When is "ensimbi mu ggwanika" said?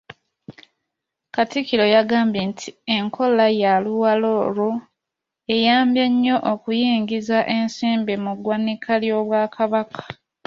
7.57-8.91